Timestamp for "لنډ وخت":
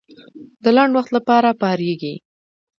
0.75-1.11